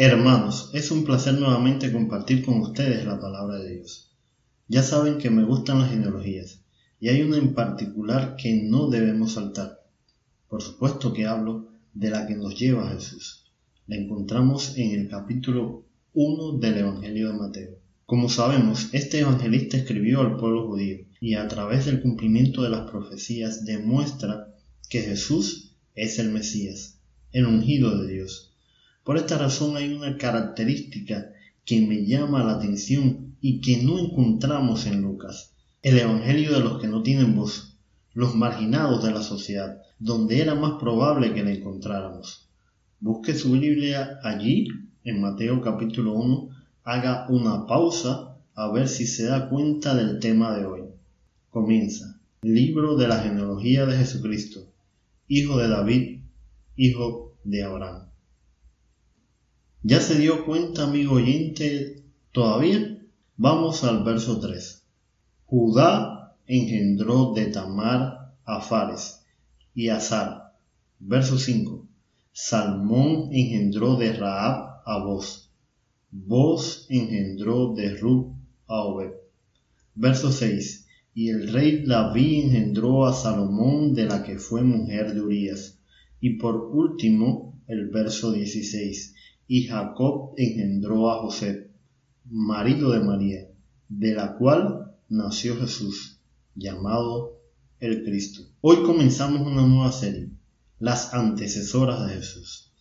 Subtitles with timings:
[0.00, 4.12] Hermanos, es un placer nuevamente compartir con ustedes la palabra de Dios.
[4.68, 6.60] Ya saben que me gustan las genealogías,
[7.00, 9.80] y hay una en particular que no debemos saltar.
[10.48, 13.50] Por supuesto que hablo de la que nos lleva a Jesús.
[13.88, 17.70] La encontramos en el capítulo 1 del Evangelio de Mateo.
[18.06, 22.88] Como sabemos, este evangelista escribió al pueblo judío y a través del cumplimiento de las
[22.88, 24.54] profecías demuestra
[24.88, 27.00] que Jesús es el Mesías,
[27.32, 28.47] el ungido de Dios
[29.08, 31.30] por esta razón hay una característica
[31.64, 35.54] que me llama la atención y que no encontramos en Lucas.
[35.80, 37.78] El Evangelio de los que no tienen voz,
[38.12, 42.50] los marginados de la sociedad, donde era más probable que la encontráramos.
[43.00, 44.68] Busque su Biblia allí,
[45.04, 46.50] en Mateo capítulo 1,
[46.84, 50.82] haga una pausa a ver si se da cuenta del tema de hoy.
[51.48, 52.20] Comienza.
[52.42, 54.70] Libro de la genealogía de Jesucristo,
[55.28, 56.20] hijo de David,
[56.76, 58.07] hijo de Abraham.
[59.84, 62.98] ¿Ya se dio cuenta, amigo oyente, todavía?
[63.36, 64.82] Vamos al verso 3.
[65.46, 69.20] Judá engendró de Tamar a Fares
[69.76, 70.52] y a Sara.
[70.98, 71.86] Verso 5.
[72.32, 75.48] Salmón engendró de Raab a Boz.
[76.10, 78.34] Boz engendró de Rub
[78.66, 79.12] a Obed.
[79.94, 80.86] Verso 6.
[81.14, 85.78] Y el rey David engendró a Salomón de la que fue mujer de Urías.
[86.20, 89.14] Y por último, el verso 16
[89.50, 91.70] y Jacob engendró a José,
[92.26, 93.48] marido de María,
[93.88, 96.18] de la cual nació Jesús,
[96.54, 97.40] llamado
[97.80, 98.42] el Cristo.
[98.60, 100.28] Hoy comenzamos una nueva serie,
[100.78, 102.72] las antecesoras de Jesús.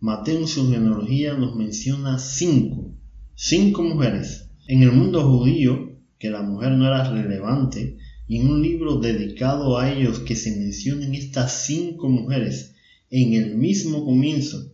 [0.00, 2.90] Mateo en su genealogía nos menciona cinco,
[3.36, 4.50] cinco mujeres.
[4.66, 9.78] En el mundo judío, que la mujer no era relevante, y en un libro dedicado
[9.78, 12.74] a ellos que se mencionen estas cinco mujeres
[13.10, 14.72] en el mismo comienzo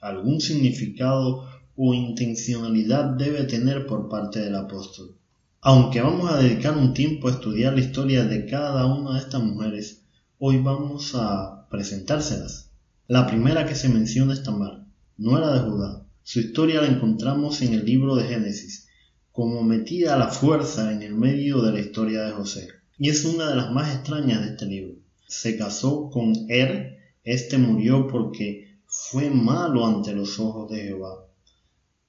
[0.00, 5.16] algún significado o intencionalidad debe tener por parte del apóstol.
[5.60, 9.42] Aunque vamos a dedicar un tiempo a estudiar la historia de cada una de estas
[9.42, 10.06] mujeres,
[10.38, 12.70] hoy vamos a presentárselas.
[13.06, 14.86] La primera que se menciona es Tamar,
[15.18, 16.06] no era de Judá.
[16.22, 18.88] Su historia la encontramos en el libro de Génesis,
[19.32, 22.68] como metida a la fuerza en el medio de la historia de José.
[22.98, 24.94] Y es una de las más extrañas de este libro.
[25.26, 31.24] Se casó con Er, este murió porque fue malo ante los ojos de Jehová.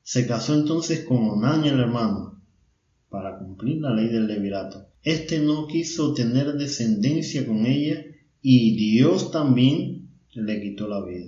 [0.02, 2.42] Se casó entonces con Onán el hermano,
[3.08, 4.88] para cumplir la ley del levirato.
[5.04, 8.04] Este no quiso tener descendencia con ella
[8.42, 11.28] y Dios también le quitó la vida.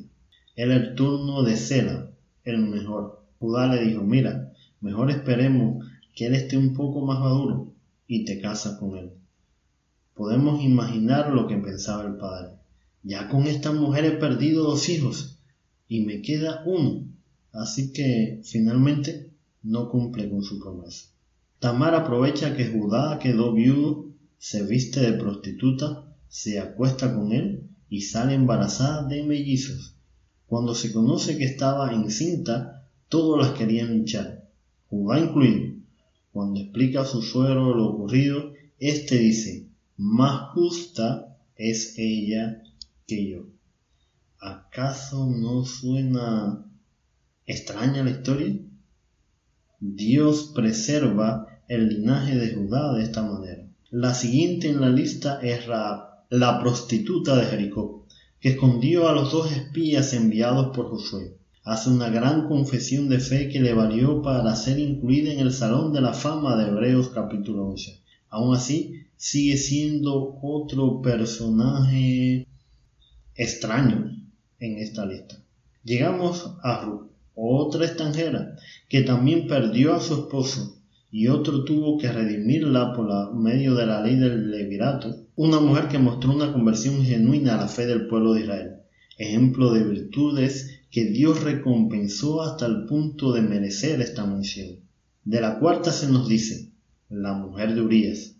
[0.55, 2.09] Era el turno de Sela,
[2.43, 3.23] el mejor.
[3.37, 5.85] Judá le dijo, mira, mejor esperemos
[6.15, 7.71] que él esté un poco más maduro
[8.07, 9.11] y te casas con él.
[10.15, 12.53] Podemos imaginar lo que pensaba el padre.
[13.03, 15.32] Ya con esta mujer he perdido dos hijos
[15.93, 17.05] y me queda uno.
[17.51, 19.29] Así que finalmente
[19.61, 21.09] no cumple con su promesa.
[21.59, 24.07] Tamar aprovecha que Judá quedó viudo,
[24.39, 29.93] se viste de prostituta, se acuesta con él y sale embarazada de mellizos.
[30.47, 34.49] Cuando se conoce que estaba encinta, todos las querían hinchar,
[34.89, 35.75] Judá incluido.
[36.31, 39.67] Cuando explica a su suegro lo ocurrido, éste dice,
[39.97, 42.63] más justa es ella
[43.05, 43.45] que yo.
[44.45, 46.65] ¿Acaso no suena
[47.45, 48.53] extraña la historia?
[49.79, 53.65] Dios preserva el linaje de Judá de esta manera.
[53.89, 58.05] La siguiente en la lista es Raab, la prostituta de Jericó,
[58.41, 61.37] que escondió a los dos espías enviados por Josué.
[61.63, 65.93] Hace una gran confesión de fe que le valió para ser incluida en el Salón
[65.93, 67.97] de la Fama de Hebreos capítulo 11.
[68.27, 72.45] Aún así, sigue siendo otro personaje
[73.35, 74.13] extraño
[74.59, 75.37] en esta lista.
[75.83, 78.55] Llegamos a Ruth, otra extranjera,
[78.89, 80.77] que también perdió a su esposo
[81.11, 85.99] y otro tuvo que redimirla por medio de la ley del levirato, una mujer que
[85.99, 88.71] mostró una conversión genuina a la fe del pueblo de Israel,
[89.17, 94.79] ejemplo de virtudes que Dios recompensó hasta el punto de merecer esta mención.
[95.23, 96.71] De la cuarta se nos dice,
[97.09, 98.35] la mujer de Urias.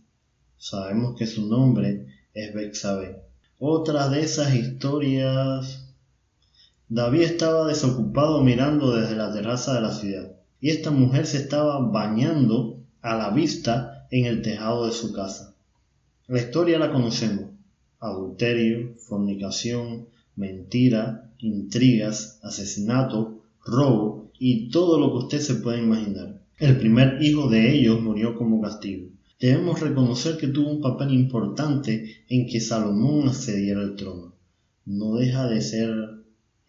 [0.58, 3.22] Sabemos que su nombre es Bexabe.
[3.60, 5.83] Otra de esas historias
[6.90, 11.80] David estaba desocupado mirando desde la terraza de la ciudad, y esta mujer se estaba
[11.80, 15.56] bañando a la vista en el tejado de su casa.
[16.28, 17.52] La historia la conocemos.
[18.00, 26.42] Adulterio, fornicación, mentira, intrigas, asesinato, robo y todo lo que usted se puede imaginar.
[26.60, 29.10] El primer hijo de ellos murió como castigo.
[29.40, 34.34] Debemos reconocer que tuvo un papel importante en que Salomón accediera al trono.
[34.86, 36.13] No deja de ser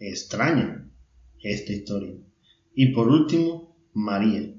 [0.09, 0.91] extraña
[1.43, 2.15] esta historia.
[2.75, 4.55] Y por último, María,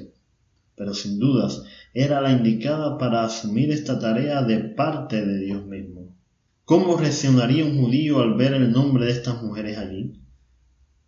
[0.76, 1.62] Pero sin dudas,
[1.94, 6.16] era la indicada para asumir esta tarea de parte de Dios mismo.
[6.64, 10.20] ¿Cómo reaccionaría un judío al ver el nombre de estas mujeres allí?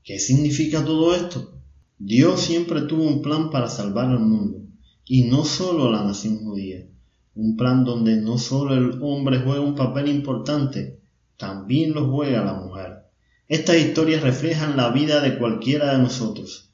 [0.02, 1.58] ¿Qué significa todo esto?
[1.98, 4.58] Dios siempre tuvo un plan para salvar al mundo,
[5.06, 6.86] y no solo a la nación judía,
[7.34, 11.00] un plan donde no solo el hombre juega un papel importante,
[11.36, 13.04] también lo juega la mujer.
[13.48, 16.70] Estas historias reflejan la vida de cualquiera de nosotros,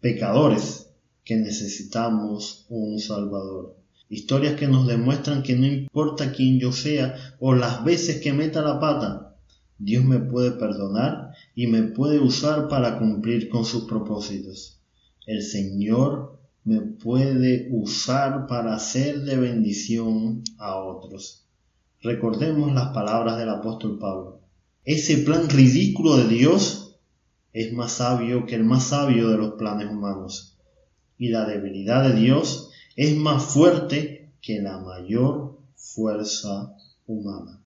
[0.00, 0.89] pecadores,
[1.30, 3.76] que necesitamos un Salvador.
[4.08, 8.62] Historias que nos demuestran que no importa quién yo sea o las veces que meta
[8.62, 9.36] la pata,
[9.78, 14.80] Dios me puede perdonar y me puede usar para cumplir con sus propósitos.
[15.24, 21.46] El Señor me puede usar para ser de bendición a otros.
[22.02, 24.40] Recordemos las palabras del apóstol Pablo.
[24.84, 26.96] Ese plan ridículo de Dios
[27.52, 30.49] es más sabio que el más sabio de los planes humanos
[31.20, 36.74] y la debilidad de Dios es más fuerte que la mayor fuerza
[37.06, 37.60] humana.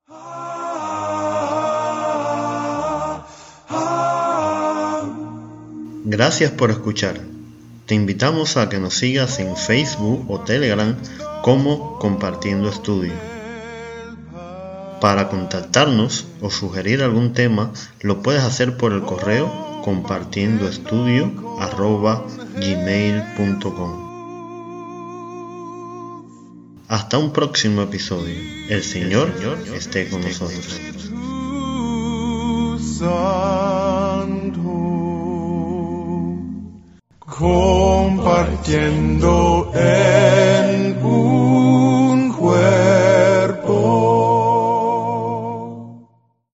[6.05, 7.21] Gracias por escuchar.
[7.87, 10.97] Te invitamos a que nos sigas en Facebook o Telegram
[11.43, 13.13] como Compartiendo Estudio.
[15.01, 20.67] Para contactarnos o sugerir algún tema, lo puedes hacer por el correo compartiendo
[22.57, 23.93] gmail.com.
[26.89, 28.35] Hasta un próximo episodio.
[28.71, 29.35] El Señor
[29.77, 30.81] esté con nosotros.
[37.19, 39.71] Compartiendo